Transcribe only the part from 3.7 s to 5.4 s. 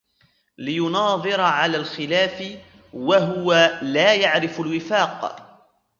لَا يَعْرِفُ الْوِفَاقَ